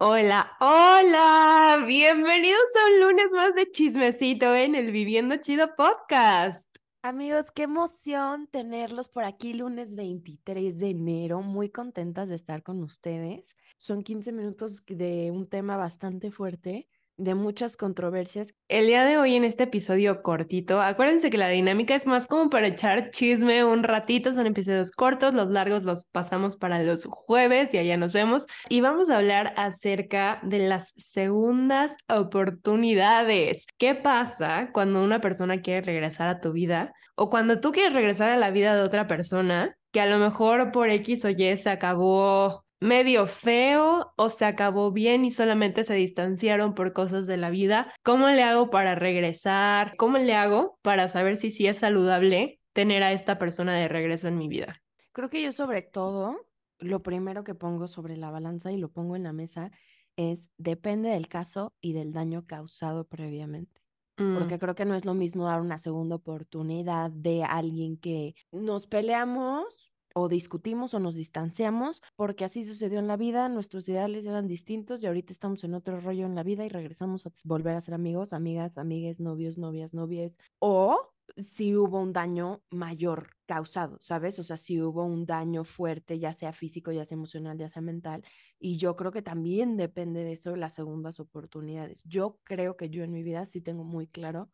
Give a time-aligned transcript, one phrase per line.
[0.00, 6.72] Hola, hola, bienvenidos a un lunes más de chismecito en el Viviendo Chido podcast.
[7.02, 11.42] Amigos, qué emoción tenerlos por aquí lunes 23 de enero.
[11.42, 13.56] Muy contentas de estar con ustedes.
[13.78, 16.86] Son 15 minutos de un tema bastante fuerte
[17.18, 18.54] de muchas controversias.
[18.68, 22.48] El día de hoy en este episodio cortito, acuérdense que la dinámica es más como
[22.48, 27.74] para echar chisme un ratito, son episodios cortos, los largos los pasamos para los jueves
[27.74, 28.46] y allá nos vemos.
[28.68, 33.66] Y vamos a hablar acerca de las segundas oportunidades.
[33.76, 38.30] ¿Qué pasa cuando una persona quiere regresar a tu vida o cuando tú quieres regresar
[38.30, 39.74] a la vida de otra persona?
[39.90, 44.92] que a lo mejor por X o Y se acabó medio feo o se acabó
[44.92, 47.92] bien y solamente se distanciaron por cosas de la vida.
[48.02, 49.96] ¿Cómo le hago para regresar?
[49.96, 54.28] ¿Cómo le hago para saber si sí es saludable tener a esta persona de regreso
[54.28, 54.80] en mi vida?
[55.12, 56.46] Creo que yo sobre todo,
[56.78, 59.72] lo primero que pongo sobre la balanza y lo pongo en la mesa
[60.16, 63.80] es depende del caso y del daño causado previamente.
[64.16, 64.34] Mm.
[64.36, 68.86] Porque creo que no es lo mismo dar una segunda oportunidad de alguien que nos
[68.86, 74.46] peleamos o discutimos o nos distanciamos, porque así sucedió en la vida, nuestros ideales eran
[74.46, 77.80] distintos y ahorita estamos en otro rollo en la vida y regresamos a volver a
[77.80, 84.38] ser amigos, amigas, amigues, novios, novias, novias, o si hubo un daño mayor causado, ¿sabes?
[84.38, 87.82] O sea, si hubo un daño fuerte, ya sea físico, ya sea emocional, ya sea
[87.82, 88.24] mental,
[88.58, 92.02] y yo creo que también depende de eso las segundas oportunidades.
[92.04, 94.50] Yo creo que yo en mi vida sí tengo muy claro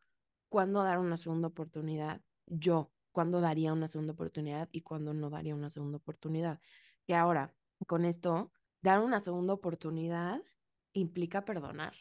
[0.49, 5.55] cuándo dar una segunda oportunidad, yo, cuándo daría una segunda oportunidad y cuándo no daría
[5.55, 6.61] una segunda oportunidad.
[7.07, 7.55] Y ahora,
[7.87, 10.43] con esto, dar una segunda oportunidad
[10.93, 11.95] implica perdonar,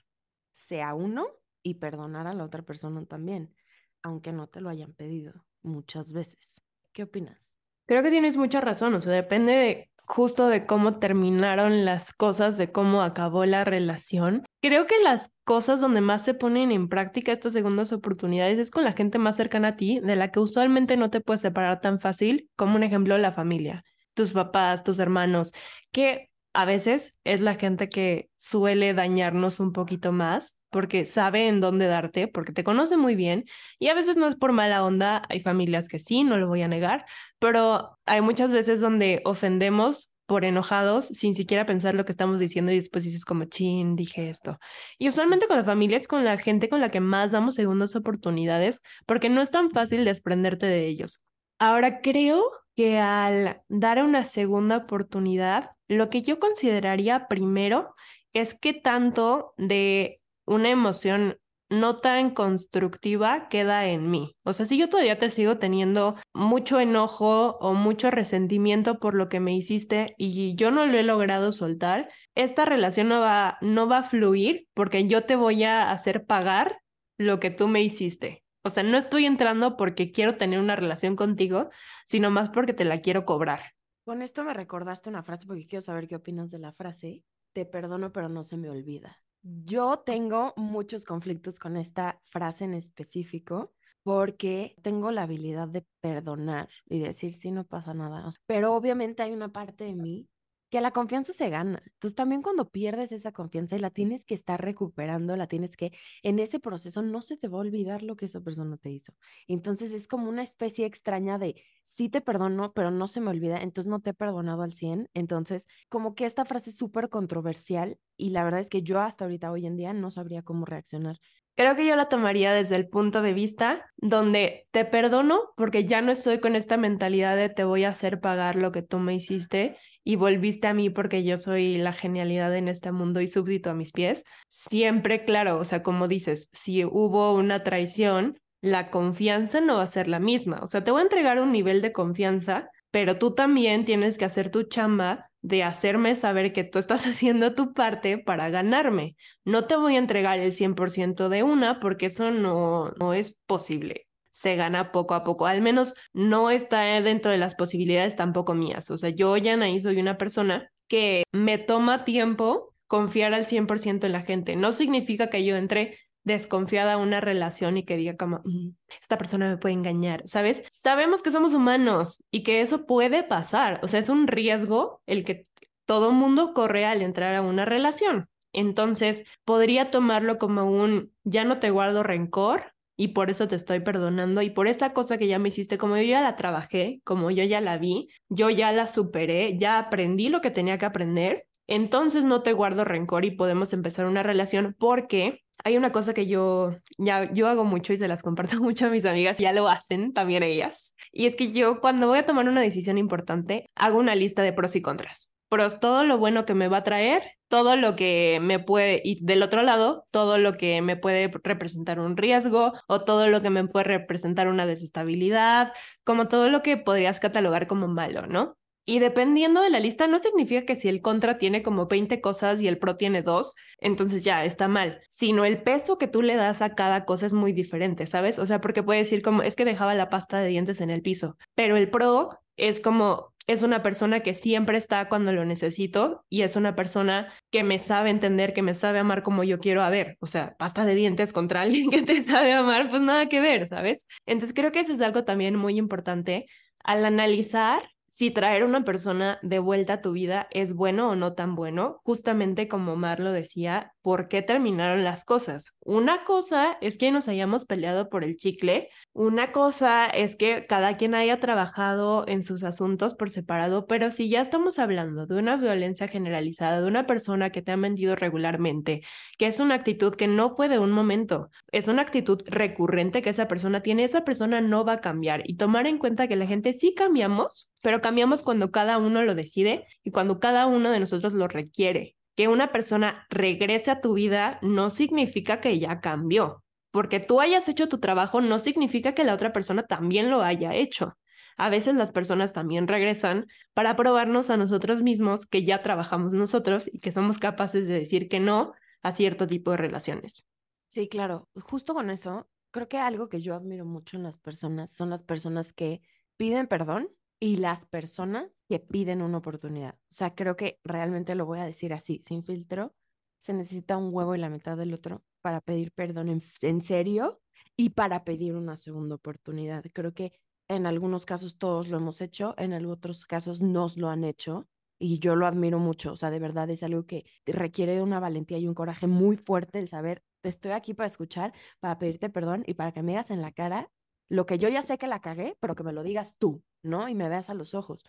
[0.54, 1.28] sea uno
[1.64, 3.56] y perdonar a la otra persona también,
[4.02, 6.62] aunque no te lo hayan pedido muchas veces.
[6.94, 7.53] ¿Qué opinas?
[7.86, 12.72] Creo que tienes mucha razón, o sea, depende justo de cómo terminaron las cosas, de
[12.72, 14.46] cómo acabó la relación.
[14.62, 18.84] Creo que las cosas donde más se ponen en práctica estas segundas oportunidades es con
[18.84, 22.00] la gente más cercana a ti, de la que usualmente no te puedes separar tan
[22.00, 23.84] fácil, como un ejemplo la familia,
[24.14, 25.52] tus papás, tus hermanos,
[25.92, 31.62] que a veces es la gente que suele dañarnos un poquito más porque sabe en
[31.62, 33.46] dónde darte, porque te conoce muy bien
[33.80, 36.62] y a veces no es por mala onda, hay familias que sí, no lo voy
[36.62, 37.06] a negar,
[37.40, 42.72] pero hay muchas veces donde ofendemos por enojados sin siquiera pensar lo que estamos diciendo
[42.72, 44.58] y después dices como, chin, dije esto.
[44.98, 47.96] Y usualmente con la familia es con la gente con la que más damos segundas
[47.96, 51.24] oportunidades porque no es tan fácil desprenderte de ellos.
[51.60, 57.94] Ahora creo que al dar una segunda oportunidad, lo que yo consideraría primero
[58.34, 61.38] es que tanto de una emoción
[61.70, 64.36] no tan constructiva queda en mí.
[64.44, 69.28] O sea, si yo todavía te sigo teniendo mucho enojo o mucho resentimiento por lo
[69.28, 73.88] que me hiciste y yo no lo he logrado soltar, esta relación no va, no
[73.88, 76.80] va a fluir porque yo te voy a hacer pagar
[77.18, 78.44] lo que tú me hiciste.
[78.64, 81.70] O sea, no estoy entrando porque quiero tener una relación contigo,
[82.06, 83.74] sino más porque te la quiero cobrar.
[84.06, 87.24] Con esto me recordaste una frase porque quiero saber qué opinas de la frase.
[87.54, 89.18] Te perdono, pero no se me olvida.
[89.44, 96.68] Yo tengo muchos conflictos con esta frase en específico porque tengo la habilidad de perdonar
[96.86, 98.30] y decir si no pasa nada.
[98.46, 100.30] Pero obviamente hay una parte de mí
[100.74, 101.84] que la confianza se gana.
[101.86, 105.92] Entonces también cuando pierdes esa confianza y la tienes que estar recuperando, la tienes que,
[106.24, 109.14] en ese proceso no se te va a olvidar lo que esa persona te hizo.
[109.48, 113.60] Entonces es como una especie extraña de, sí te perdono, pero no se me olvida,
[113.62, 115.10] entonces no te he perdonado al 100.
[115.14, 119.26] Entonces como que esta frase es súper controversial y la verdad es que yo hasta
[119.26, 121.20] ahorita hoy en día no sabría cómo reaccionar.
[121.56, 126.02] Creo que yo la tomaría desde el punto de vista donde te perdono porque ya
[126.02, 129.14] no estoy con esta mentalidad de te voy a hacer pagar lo que tú me
[129.14, 133.70] hiciste y volviste a mí porque yo soy la genialidad en este mundo y súbdito
[133.70, 134.24] a mis pies.
[134.50, 139.88] Siempre, claro, o sea, como dices, si hubo una traición, la confianza no va a
[139.88, 140.60] ser la misma.
[140.64, 144.26] O sea, te voy a entregar un nivel de confianza, pero tú también tienes que
[144.26, 149.16] hacer tu chamba de hacerme saber que tú estás haciendo tu parte para ganarme.
[149.46, 154.08] No te voy a entregar el 100% de una porque eso no, no es posible
[154.34, 158.90] se gana poco a poco, al menos no está dentro de las posibilidades tampoco mías.
[158.90, 164.12] O sea, yo, Yanaí, soy una persona que me toma tiempo confiar al 100% en
[164.12, 164.56] la gente.
[164.56, 169.50] No significa que yo entre desconfiada una relación y que diga como, mm, esta persona
[169.50, 170.64] me puede engañar, ¿sabes?
[170.84, 173.80] Sabemos que somos humanos y que eso puede pasar.
[173.84, 175.44] O sea, es un riesgo el que
[175.86, 178.30] todo mundo corre al entrar a una relación.
[178.54, 183.80] Entonces, podría tomarlo como un, ya no te guardo rencor, y por eso te estoy
[183.80, 187.32] perdonando y por esa cosa que ya me hiciste, como yo ya la trabajé, como
[187.32, 191.48] yo ya la vi, yo ya la superé, ya aprendí lo que tenía que aprender,
[191.68, 196.28] entonces no te guardo rencor y podemos empezar una relación porque hay una cosa que
[196.28, 199.68] yo ya yo hago mucho y se las comparto mucho a mis amigas, ya lo
[199.68, 200.94] hacen también ellas.
[201.12, 204.54] Y es que yo cuando voy a tomar una decisión importante, hago una lista de
[204.54, 205.32] pros y contras.
[205.50, 209.24] Pros, todo lo bueno que me va a traer, todo lo que me puede, y
[209.24, 213.52] del otro lado, todo lo que me puede representar un riesgo o todo lo que
[213.52, 215.72] me puede representar una desestabilidad,
[216.04, 218.58] como todo lo que podrías catalogar como malo, ¿no?
[218.86, 222.62] Y dependiendo de la lista, no significa que si el contra tiene como 20 cosas
[222.62, 226.36] y el pro tiene dos, entonces ya está mal, sino el peso que tú le
[226.36, 228.40] das a cada cosa es muy diferente, ¿sabes?
[228.40, 231.02] O sea, porque puede decir como es que dejaba la pasta de dientes en el
[231.02, 236.26] piso, pero el pro es como es una persona que siempre está cuando lo necesito
[236.30, 239.84] y es una persona que me sabe entender, que me sabe amar como yo quiero
[239.84, 240.18] a ver.
[240.22, 243.68] O sea, pasta de dientes contra alguien que te sabe amar, pues nada que ver,
[243.68, 244.06] ¿sabes?
[244.26, 246.48] Entonces creo que eso es algo también muy importante
[246.84, 251.34] al analizar si traer una persona de vuelta a tu vida es bueno o no
[251.34, 255.78] tan bueno, justamente como Mar lo decía, ¿por qué terminaron las cosas?
[255.80, 260.98] Una cosa es que nos hayamos peleado por el chicle, una cosa es que cada
[260.98, 265.56] quien haya trabajado en sus asuntos por separado, pero si ya estamos hablando de una
[265.56, 269.02] violencia generalizada, de una persona que te ha mentido regularmente,
[269.40, 273.32] que es una actitud que no fue de un momento, es una actitud recurrente que
[273.32, 276.46] esa persona tiene, esa persona no va a cambiar y tomar en cuenta que la
[276.46, 281.02] gente sí cambiamos pero cambiamos cuando cada uno lo decide y cuando cada uno de
[281.02, 282.16] nosotros lo requiere.
[282.36, 287.68] Que una persona regrese a tu vida no significa que ya cambió, porque tú hayas
[287.70, 291.18] hecho tu trabajo no significa que la otra persona también lo haya hecho.
[291.58, 296.90] A veces las personas también regresan para probarnos a nosotros mismos que ya trabajamos nosotros
[296.92, 300.46] y que somos capaces de decir que no a cierto tipo de relaciones.
[300.88, 301.48] Sí, claro.
[301.62, 305.24] Justo con eso, creo que algo que yo admiro mucho en las personas son las
[305.24, 306.02] personas que
[306.38, 307.10] piden perdón
[307.40, 309.96] y las personas que piden una oportunidad.
[310.12, 312.94] O sea, creo que realmente lo voy a decir así, sin filtro,
[313.42, 317.42] se necesita un huevo y la mitad del otro para pedir perdón en, serio
[317.76, 319.84] y para pedir una segunda oportunidad.
[319.94, 320.32] Creo que
[320.70, 325.20] en algunos casos todos lo hemos hecho, en otros casos nos lo han hecho y
[325.20, 326.14] yo lo admiro mucho.
[326.14, 329.80] O sea, de verdad es algo que requiere una valentía y un coraje muy fuerte
[329.80, 333.42] el saber, estoy aquí para escuchar, para pedirte perdón y para que me digas en
[333.42, 333.92] la cara
[334.34, 337.08] lo que yo ya sé que la cagué, pero que me lo digas tú, ¿no?
[337.08, 338.04] Y me veas a los ojos.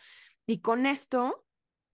[0.47, 1.45] Y con esto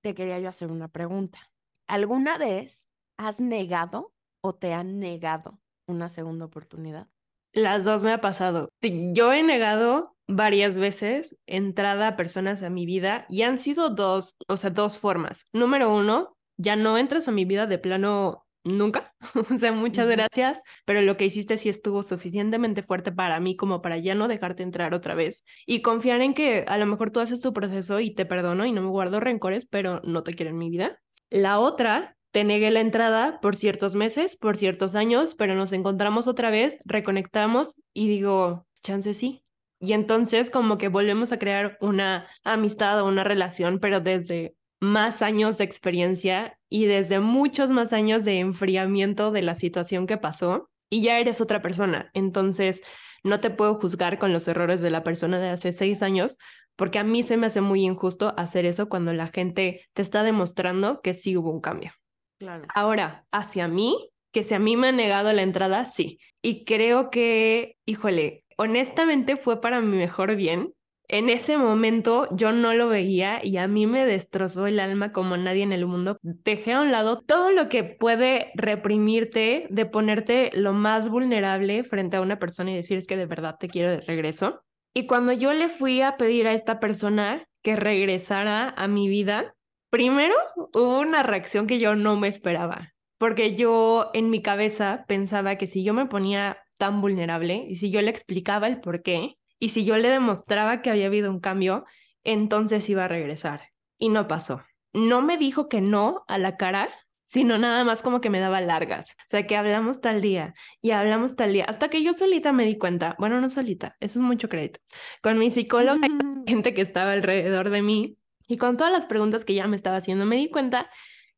[0.04, 1.50] te quería yo hacer una pregunta.
[1.88, 2.86] ¿Alguna vez
[3.16, 7.08] has negado o te han negado una segunda oportunidad?
[7.52, 8.68] Las dos me ha pasado.
[8.80, 14.36] Yo he negado varias veces entrada a personas a mi vida y han sido dos,
[14.46, 15.44] o sea, dos formas.
[15.52, 19.14] Número uno, ya no entras a mi vida de plano nunca.
[19.50, 23.82] o sea, muchas gracias, pero lo que hiciste sí estuvo suficientemente fuerte para mí como
[23.82, 27.20] para ya no dejarte entrar otra vez y confiar en que a lo mejor tú
[27.20, 30.50] haces tu proceso y te perdono y no me guardo rencores, pero no te quiero
[30.50, 30.98] en mi vida.
[31.30, 36.26] La otra, te negué la entrada por ciertos meses, por ciertos años, pero nos encontramos
[36.26, 39.44] otra vez, reconectamos y digo, chance sí.
[39.80, 45.22] Y entonces como que volvemos a crear una amistad o una relación, pero desde más
[45.22, 50.70] años de experiencia y desde muchos más años de enfriamiento de la situación que pasó
[50.88, 52.10] y ya eres otra persona.
[52.14, 52.82] Entonces,
[53.22, 56.38] no te puedo juzgar con los errores de la persona de hace seis años,
[56.76, 60.22] porque a mí se me hace muy injusto hacer eso cuando la gente te está
[60.22, 61.92] demostrando que sí hubo un cambio.
[62.38, 62.66] Claro.
[62.74, 66.18] Ahora, hacia mí, que si a mí me ha negado la entrada, sí.
[66.40, 70.72] Y creo que, híjole, honestamente fue para mi mejor bien,
[71.12, 75.36] en ese momento yo no lo veía y a mí me destrozó el alma como
[75.36, 76.18] nadie en el mundo.
[76.22, 82.16] Dejé a un lado todo lo que puede reprimirte, de ponerte lo más vulnerable frente
[82.16, 84.62] a una persona y decir es que de verdad te quiero de regreso.
[84.94, 89.56] Y cuando yo le fui a pedir a esta persona que regresara a mi vida,
[89.90, 90.34] primero
[90.72, 95.66] hubo una reacción que yo no me esperaba, porque yo en mi cabeza pensaba que
[95.66, 99.68] si yo me ponía tan vulnerable y si yo le explicaba el por qué, y
[99.68, 101.84] si yo le demostraba que había habido un cambio,
[102.24, 103.68] entonces iba a regresar.
[103.98, 104.62] Y no pasó.
[104.92, 106.88] No me dijo que no a la cara,
[107.24, 109.12] sino nada más como que me daba largas.
[109.12, 112.64] O sea, que hablamos tal día y hablamos tal día, hasta que yo solita me
[112.64, 114.80] di cuenta, bueno, no solita, eso es mucho crédito,
[115.22, 119.44] con mi psicóloga y gente que estaba alrededor de mí y con todas las preguntas
[119.44, 120.90] que ya me estaba haciendo, me di cuenta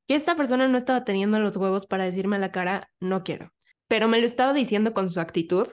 [0.06, 3.52] que esta persona no estaba teniendo los huevos para decirme a la cara, no quiero,
[3.86, 5.68] pero me lo estaba diciendo con su actitud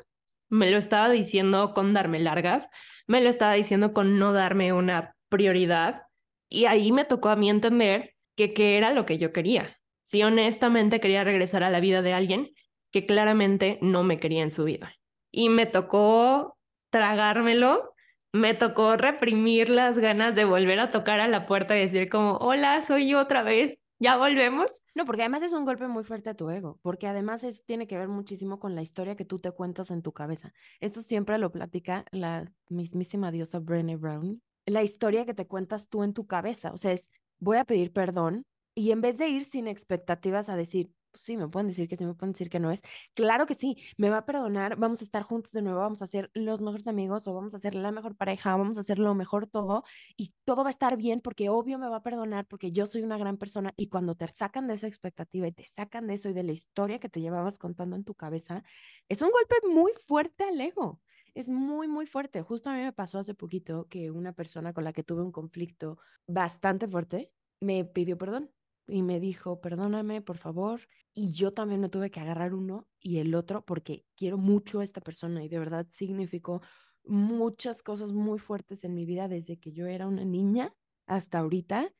[0.49, 2.69] me lo estaba diciendo con darme largas,
[3.07, 6.03] me lo estaba diciendo con no darme una prioridad
[6.49, 9.79] y ahí me tocó a mí entender que qué era lo que yo quería.
[10.01, 12.51] Si honestamente quería regresar a la vida de alguien
[12.91, 14.95] que claramente no me quería en su vida.
[15.31, 16.57] Y me tocó
[16.89, 17.93] tragármelo,
[18.31, 22.37] me tocó reprimir las ganas de volver a tocar a la puerta y decir como,
[22.37, 24.67] hola, soy yo otra vez, ¿Ya volvemos?
[24.95, 27.85] No, porque además es un golpe muy fuerte a tu ego, porque además eso tiene
[27.85, 30.53] que ver muchísimo con la historia que tú te cuentas en tu cabeza.
[30.79, 34.41] Esto siempre lo platica la mismísima diosa Brené Brown.
[34.65, 37.91] La historia que te cuentas tú en tu cabeza, o sea, es voy a pedir
[37.91, 41.87] perdón y en vez de ir sin expectativas a decir, pues sí, me pueden decir
[41.87, 42.81] que sí, me pueden decir que no es.
[43.13, 46.07] Claro que sí, me va a perdonar, vamos a estar juntos de nuevo, vamos a
[46.07, 49.15] ser los mejores amigos o vamos a ser la mejor pareja, vamos a hacer lo
[49.15, 49.83] mejor todo
[50.17, 53.01] y todo va a estar bien porque obvio me va a perdonar porque yo soy
[53.01, 56.29] una gran persona y cuando te sacan de esa expectativa y te sacan de eso
[56.29, 58.63] y de la historia que te llevabas contando en tu cabeza,
[59.07, 61.01] es un golpe muy fuerte al ego.
[61.35, 62.41] Es muy, muy fuerte.
[62.41, 65.31] Justo a mí me pasó hace poquito que una persona con la que tuve un
[65.31, 65.97] conflicto
[66.27, 68.51] bastante fuerte me pidió perdón
[68.89, 70.81] y me dijo, perdóname, por favor.
[71.13, 74.83] Y yo también me tuve que agarrar uno y el otro porque quiero mucho a
[74.83, 76.61] esta persona y de verdad significó
[77.03, 80.73] muchas cosas muy fuertes en mi vida desde que yo era una niña
[81.07, 81.91] hasta ahorita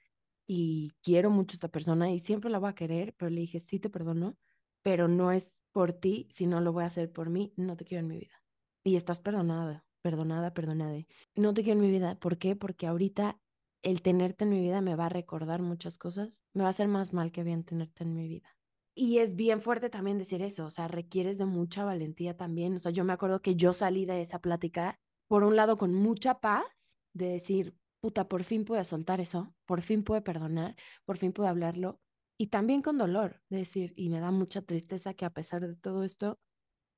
[0.48, 3.60] y quiero mucho a esta persona y siempre la voy a querer, pero le dije,
[3.60, 4.38] sí te perdono,
[4.81, 8.01] pero no es por ti, sino lo voy a hacer por mí, no te quiero
[8.01, 8.43] en mi vida.
[8.84, 10.98] Y estás perdonada, perdonada, perdonada.
[11.36, 12.55] No te quiero en mi vida, ¿por qué?
[12.55, 13.39] Porque ahorita
[13.82, 16.88] el tenerte en mi vida me va a recordar muchas cosas, me va a hacer
[16.88, 18.56] más mal que bien tenerte en mi vida.
[18.96, 22.76] Y es bien fuerte también decir eso, o sea, requieres de mucha valentía también.
[22.76, 25.94] O sea, yo me acuerdo que yo salí de esa plática, por un lado, con
[25.94, 31.18] mucha paz, de decir, puta, por fin pude soltar eso, por fin pude perdonar, por
[31.18, 32.00] fin pude hablarlo,
[32.38, 35.76] y también con dolor, de decir, y me da mucha tristeza que a pesar de
[35.76, 36.40] todo esto,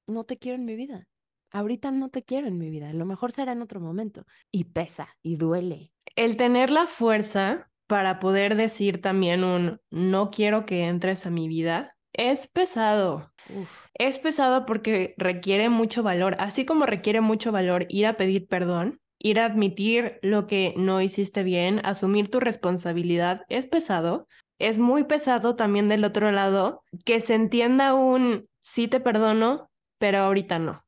[0.08, 1.08] no te quiero en mi vida
[1.52, 4.26] ahorita no te quiero en mi vida, lo mejor será en otro momento.
[4.52, 5.90] Y pesa y duele.
[6.15, 11.48] El tener la fuerza para poder decir también un no quiero que entres a mi
[11.48, 13.31] vida es pesado.
[13.93, 19.00] Es pesado porque requiere mucho valor, así como requiere mucho valor ir a pedir perdón,
[19.20, 24.27] ir a admitir lo que no hiciste bien, asumir tu responsabilidad, es pesado.
[24.60, 30.20] Es muy pesado también del otro lado que se entienda un sí te perdono, pero
[30.20, 30.81] ahorita no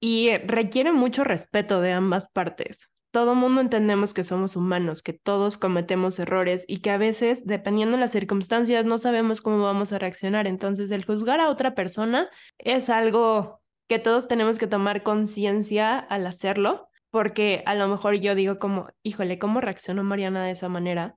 [0.00, 2.92] y requiere mucho respeto de ambas partes.
[3.16, 7.96] Todo mundo entendemos que somos humanos, que todos cometemos errores y que a veces, dependiendo
[7.96, 10.46] de las circunstancias, no sabemos cómo vamos a reaccionar.
[10.46, 16.26] Entonces, el juzgar a otra persona es algo que todos tenemos que tomar conciencia al
[16.26, 21.14] hacerlo, porque a lo mejor yo digo como, híjole, ¿cómo reaccionó Mariana de esa manera?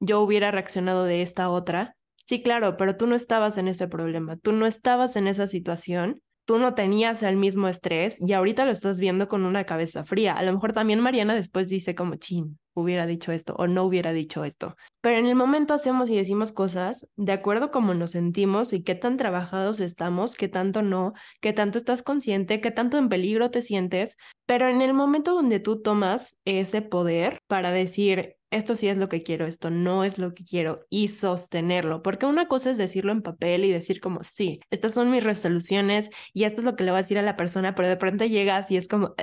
[0.00, 1.96] Yo hubiera reaccionado de esta otra.
[2.24, 6.22] Sí, claro, pero tú no estabas en ese problema, tú no estabas en esa situación
[6.52, 10.34] tú no tenías el mismo estrés y ahorita lo estás viendo con una cabeza fría.
[10.34, 14.12] A lo mejor también Mariana después dice como, chin, hubiera dicho esto o no hubiera
[14.12, 14.76] dicho esto.
[15.00, 18.94] Pero en el momento hacemos y decimos cosas de acuerdo como nos sentimos y qué
[18.94, 23.62] tan trabajados estamos, qué tanto no, qué tanto estás consciente, qué tanto en peligro te
[23.62, 24.16] sientes.
[24.46, 29.08] Pero en el momento donde tú tomas ese poder para decir, esto sí es lo
[29.08, 33.10] que quiero, esto no es lo que quiero y sostenerlo, porque una cosa es decirlo
[33.10, 36.84] en papel y decir como, sí, estas son mis resoluciones y esto es lo que
[36.84, 39.14] le voy a decir a la persona, pero de pronto llegas y es como,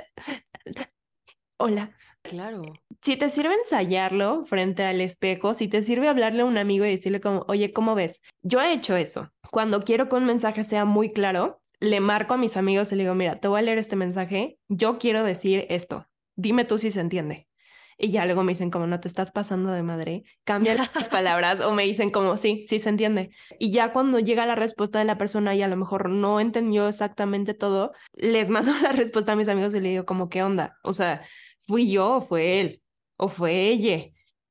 [1.58, 1.92] hola.
[2.22, 2.62] Claro.
[3.02, 6.90] Si te sirve ensayarlo frente al espejo, si te sirve hablarle a un amigo y
[6.90, 8.20] decirle como, oye, ¿cómo ves?
[8.42, 9.32] Yo he hecho eso.
[9.50, 13.04] Cuando quiero que un mensaje sea muy claro, le marco a mis amigos y le
[13.04, 16.90] digo, mira, te voy a leer este mensaje, yo quiero decir esto, dime tú si
[16.90, 17.48] se entiende.
[17.96, 21.60] Y ya luego me dicen como no te estás pasando de madre, cambia las palabras
[21.62, 23.30] o me dicen como sí, sí se entiende.
[23.58, 26.86] Y ya cuando llega la respuesta de la persona y a lo mejor no entendió
[26.86, 30.76] exactamente todo, les mando la respuesta a mis amigos y le digo como qué onda,
[30.82, 31.22] o sea,
[31.60, 32.82] fui yo o fue él
[33.20, 34.06] o fue ella.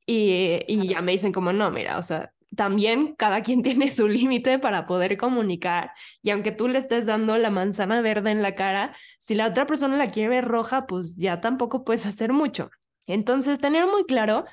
[0.05, 4.07] Y, y ya me dicen como no, mira, o sea, también cada quien tiene su
[4.07, 8.55] límite para poder comunicar y aunque tú le estés dando la manzana verde en la
[8.55, 12.69] cara, si la otra persona la quiere ver roja, pues ya tampoco puedes hacer mucho.
[13.07, 14.45] Entonces, tener muy claro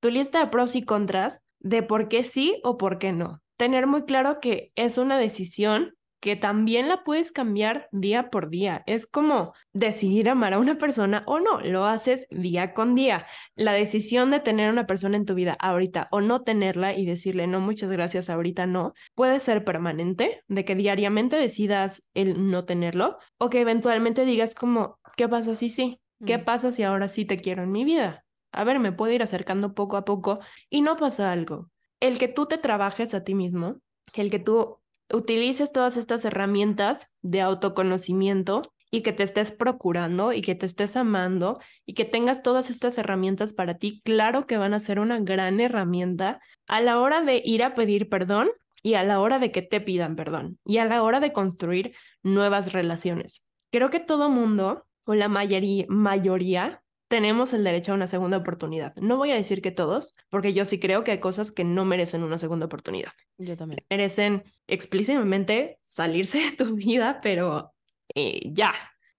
[0.00, 3.42] tu lista de pros y contras de por qué sí o por qué no.
[3.56, 8.82] Tener muy claro que es una decisión que también la puedes cambiar día por día.
[8.86, 13.26] Es como decidir amar a una persona o no, lo haces día con día.
[13.56, 17.04] La decisión de tener a una persona en tu vida ahorita o no tenerla y
[17.04, 22.64] decirle no, muchas gracias, ahorita no, puede ser permanente, de que diariamente decidas el no
[22.64, 26.00] tenerlo o que eventualmente digas como, ¿qué pasa si sí?
[26.24, 26.44] ¿Qué mm.
[26.46, 28.24] pasa si ahora sí te quiero en mi vida?
[28.50, 30.40] A ver, me puedo ir acercando poco a poco
[30.70, 31.70] y no pasa algo.
[32.00, 33.76] El que tú te trabajes a ti mismo,
[34.14, 34.78] el que tú
[35.12, 40.96] utilices todas estas herramientas de autoconocimiento y que te estés procurando y que te estés
[40.96, 45.18] amando y que tengas todas estas herramientas para ti, claro que van a ser una
[45.18, 48.50] gran herramienta a la hora de ir a pedir perdón
[48.84, 51.96] y a la hora de que te pidan perdón y a la hora de construir
[52.22, 53.44] nuevas relaciones.
[53.72, 58.94] Creo que todo mundo o la mayoría, mayoría tenemos el derecho a una segunda oportunidad.
[58.96, 61.84] No voy a decir que todos, porque yo sí creo que hay cosas que no
[61.84, 63.12] merecen una segunda oportunidad.
[63.38, 63.84] Yo también.
[63.90, 67.74] Merecen explícitamente salirse de tu vida, pero
[68.14, 68.74] eh, ya.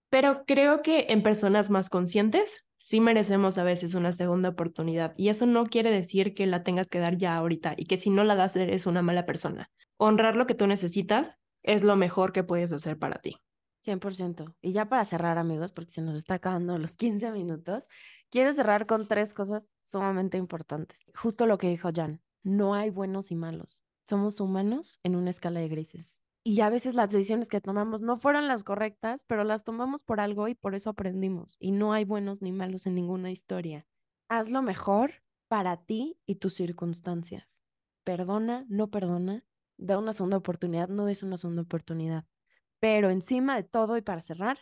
[0.09, 5.13] Pero creo que en personas más conscientes sí merecemos a veces una segunda oportunidad.
[5.17, 8.09] Y eso no quiere decir que la tengas que dar ya ahorita y que si
[8.09, 9.71] no la das eres una mala persona.
[9.97, 13.37] Honrar lo que tú necesitas es lo mejor que puedes hacer para ti.
[13.85, 14.55] 100%.
[14.61, 17.87] Y ya para cerrar, amigos, porque se nos está acabando los 15 minutos,
[18.29, 20.99] quiero cerrar con tres cosas sumamente importantes.
[21.13, 23.83] Justo lo que dijo Jan, no hay buenos y malos.
[24.03, 26.21] Somos humanos en una escala de grises.
[26.43, 30.19] Y a veces las decisiones que tomamos no fueron las correctas, pero las tomamos por
[30.19, 31.55] algo y por eso aprendimos.
[31.59, 33.87] Y no hay buenos ni malos en ninguna historia.
[34.29, 37.63] Haz lo mejor para ti y tus circunstancias.
[38.03, 39.43] Perdona, no perdona.
[39.77, 42.25] Da una segunda oportunidad, no es una segunda oportunidad
[42.85, 44.59] pero encima de todo y para cerrar,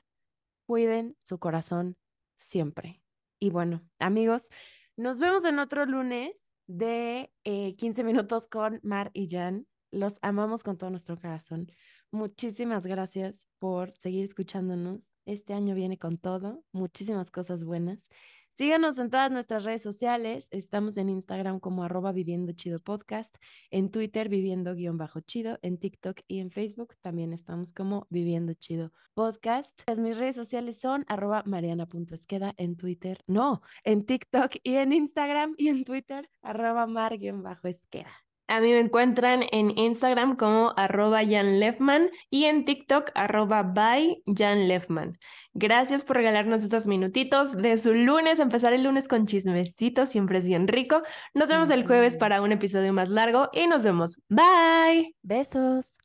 [0.65, 1.97] cuiden su corazón
[2.37, 3.01] siempre.
[3.37, 4.47] Y bueno, amigos,
[4.95, 9.67] nos vemos en otro lunes de 15 eh, minutos con Mar y Jan.
[9.91, 11.69] Los amamos con todo nuestro corazón.
[12.11, 15.11] Muchísimas gracias por seguir escuchándonos.
[15.25, 18.07] Este año viene con todo, muchísimas cosas buenas.
[18.55, 20.47] Síganos en todas nuestras redes sociales.
[20.51, 23.35] Estamos en Instagram como arroba viviendo chido podcast,
[23.71, 28.53] en Twitter viviendo guion bajo chido, en TikTok y en Facebook también estamos como viviendo
[28.53, 29.81] chido podcast.
[29.97, 35.69] Mis redes sociales son arroba mariana.esqueda en Twitter, no, en TikTok y en Instagram y
[35.69, 38.11] en Twitter arroba mar guion bajo esqueda.
[38.53, 44.21] A mí me encuentran en Instagram como arroba Jan Lefman y en TikTok arroba by
[44.27, 45.17] Jan Lefman.
[45.55, 50.45] Gracias por regalarnos estos minutitos de su lunes, empezar el lunes con chismecito, siempre es
[50.45, 51.01] bien rico.
[51.33, 54.19] Nos vemos el jueves para un episodio más largo y nos vemos.
[54.29, 55.15] Bye.
[55.23, 56.03] Besos.